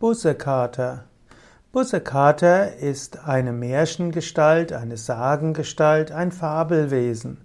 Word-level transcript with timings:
Bussekater. 0.00 1.06
Bussekater 1.72 2.76
ist 2.76 3.26
eine 3.26 3.52
Märchengestalt, 3.52 4.72
eine 4.72 4.96
Sagengestalt, 4.96 6.12
ein 6.12 6.30
Fabelwesen. 6.30 7.38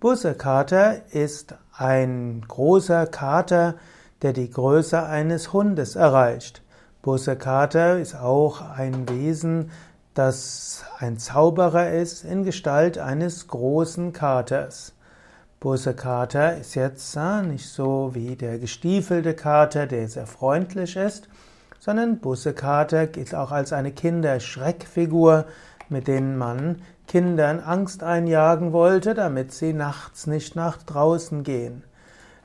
Bussekater 0.00 1.02
ist 1.12 1.54
ein 1.76 2.46
großer 2.48 3.06
Kater, 3.08 3.74
der 4.22 4.32
die 4.32 4.48
Größe 4.48 5.02
eines 5.02 5.52
Hundes 5.52 5.94
erreicht. 5.94 6.62
Bussekater 7.02 7.98
ist 7.98 8.14
auch 8.14 8.62
ein 8.62 9.06
Wesen, 9.10 9.70
das 10.14 10.86
ein 10.98 11.18
Zauberer 11.18 11.90
ist 11.90 12.24
in 12.24 12.42
Gestalt 12.42 12.96
eines 12.96 13.48
großen 13.48 14.14
Katers. 14.14 14.94
Bussekater 15.60 16.56
ist 16.56 16.74
jetzt 16.74 17.14
äh, 17.16 17.42
nicht 17.42 17.68
so 17.68 18.12
wie 18.14 18.34
der 18.34 18.58
gestiefelte 18.58 19.34
Kater, 19.34 19.86
der 19.86 20.08
sehr 20.08 20.26
freundlich 20.26 20.96
ist, 20.96 21.28
sondern 21.84 22.18
Bussekater 22.18 23.08
gilt 23.08 23.34
auch 23.34 23.50
als 23.50 23.72
eine 23.72 23.90
Kinderschreckfigur, 23.90 25.46
mit 25.88 26.06
denen 26.06 26.38
man 26.38 26.80
Kindern 27.08 27.58
Angst 27.58 28.04
einjagen 28.04 28.72
wollte, 28.72 29.14
damit 29.14 29.50
sie 29.52 29.72
nachts 29.72 30.28
nicht 30.28 30.54
nach 30.54 30.80
draußen 30.80 31.42
gehen. 31.42 31.82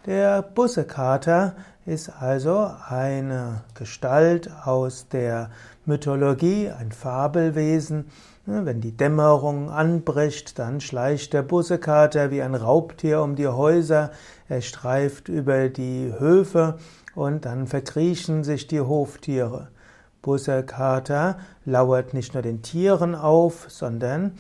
Der 0.08 0.42
Bussekater 0.42 1.56
ist 1.86 2.10
also 2.20 2.72
eine 2.90 3.62
Gestalt 3.76 4.50
aus 4.66 5.08
der 5.08 5.52
Mythologie, 5.86 6.72
ein 6.72 6.92
Fabelwesen. 6.92 8.10
Wenn 8.48 8.82
die 8.82 8.98
Dämmerung 8.98 9.70
anbricht, 9.70 10.58
dann 10.58 10.82
schleicht 10.82 11.34
der 11.34 11.44
Bussekater 11.44 12.32
wie 12.32 12.42
ein 12.42 12.56
Raubtier 12.56 13.22
um 13.22 13.36
die 13.36 13.48
Häuser, 13.48 14.10
er 14.50 14.62
streift 14.62 15.30
über 15.30 15.70
die 15.70 16.12
Höfe 16.18 16.80
und 17.18 17.46
dann 17.46 17.66
verkriechen 17.66 18.44
sich 18.44 18.68
die 18.68 18.80
Hoftiere. 18.80 19.70
Bussekater 20.22 21.40
lauert 21.66 22.14
nicht 22.14 22.36
nur 22.36 22.44
den 22.44 22.62
Tieren 22.62 23.16
auf, 23.16 23.66
sondern 23.70 24.34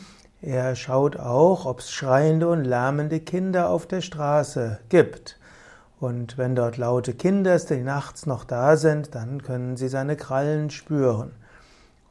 er 0.44 0.76
schaut 0.76 1.18
auch, 1.18 1.66
ob 1.66 1.80
es 1.80 1.90
schreiende 1.90 2.48
und 2.48 2.64
lärmende 2.64 3.20
Kinder 3.20 3.72
auf 3.72 3.88
der 3.88 4.02
Straße 4.02 4.78
gibt. 4.90 5.40
Und 6.00 6.38
wenn 6.38 6.54
dort 6.54 6.78
laute 6.78 7.16
Kinder, 7.16 7.58
die 7.58 7.82
nachts 7.82 8.28
noch 8.28 8.44
da 8.44 8.78
sind, 8.78 9.16
dann 9.16 9.42
können 9.42 9.76
sie 9.76 9.88
seine 9.88 10.16
Krallen 10.16 10.70
spüren. 10.70 11.32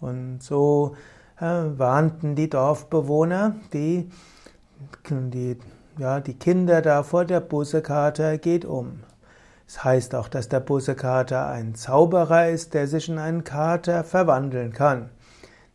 Und 0.01 0.43
so 0.43 0.97
äh, 1.39 1.45
warnten 1.45 2.35
die 2.35 2.51
Dorfbewohner 2.51 3.55
die, 3.73 4.11
die, 5.09 5.59
ja, 5.97 6.19
die 6.19 6.35
Kinder 6.35 6.83
da 6.83 7.05
vor 7.05 7.25
der 7.25 7.39
Bussekater 7.39 8.39
geht 8.39 8.65
um. 8.65 9.05
Es 9.67 9.83
heißt 9.83 10.15
auch, 10.15 10.29
dass 10.29 10.49
der 10.49 10.61
Bussekater 10.61 11.47
ein 11.49 11.75
Zauberer 11.75 12.49
ist, 12.49 12.75
der 12.75 12.87
sich 12.87 13.09
in 13.09 13.19
einen 13.19 13.45
Kater 13.45 14.05
verwandeln 14.05 14.73
kann. 14.73 15.11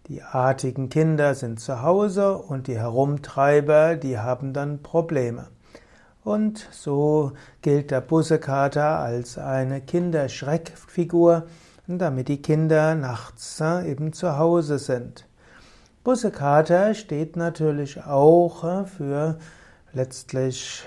Die 0.07 0.23
artigen 0.23 0.89
Kinder 0.89 1.35
sind 1.35 1.59
zu 1.59 1.81
Hause 1.81 2.37
und 2.37 2.67
die 2.67 2.77
Herumtreiber, 2.77 3.95
die 3.95 4.17
haben 4.17 4.53
dann 4.53 4.81
Probleme. 4.81 5.47
Und 6.23 6.67
so 6.71 7.33
gilt 7.61 7.91
der 7.91 8.01
Bussekater 8.01 8.99
als 8.99 9.37
eine 9.37 9.81
Kinderschreckfigur, 9.81 11.47
damit 11.87 12.27
die 12.27 12.41
Kinder 12.41 12.95
nachts 12.95 13.59
äh, 13.59 13.89
eben 13.89 14.13
zu 14.13 14.37
Hause 14.37 14.79
sind. 14.79 15.27
Bussekater 16.03 16.93
steht 16.93 17.35
natürlich 17.35 18.03
auch 18.03 18.63
äh, 18.63 18.85
für 18.85 19.37
letztlich, 19.93 20.83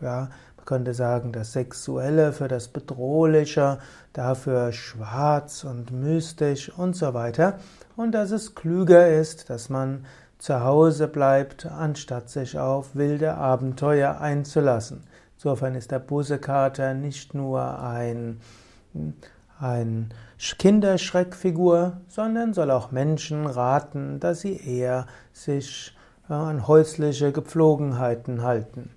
äh, 0.00 0.04
ja, 0.04 0.28
könnte 0.66 0.92
sagen, 0.92 1.32
das 1.32 1.52
Sexuelle, 1.52 2.32
für 2.32 2.48
das 2.48 2.68
Bedrohliche, 2.68 3.78
dafür 4.12 4.72
schwarz 4.72 5.64
und 5.64 5.92
mystisch 5.92 6.70
und 6.76 6.96
so 6.96 7.14
weiter. 7.14 7.58
Und 7.96 8.12
dass 8.12 8.32
es 8.32 8.54
klüger 8.54 9.08
ist, 9.08 9.48
dass 9.48 9.70
man 9.70 10.04
zu 10.38 10.62
Hause 10.62 11.08
bleibt, 11.08 11.66
anstatt 11.66 12.28
sich 12.28 12.58
auf 12.58 12.94
wilde 12.94 13.34
Abenteuer 13.34 14.20
einzulassen. 14.20 15.04
Insofern 15.36 15.74
ist 15.74 15.90
der 15.90 15.98
Busekater 15.98 16.94
nicht 16.94 17.34
nur 17.34 17.80
ein, 17.80 18.40
ein 19.58 20.10
Kinderschreckfigur, 20.58 22.00
sondern 22.08 22.52
soll 22.52 22.70
auch 22.70 22.90
Menschen 22.90 23.46
raten, 23.46 24.20
dass 24.20 24.40
sie 24.40 24.56
eher 24.56 25.06
sich 25.32 25.96
an 26.28 26.66
häusliche 26.66 27.32
Gepflogenheiten 27.32 28.42
halten. 28.42 28.90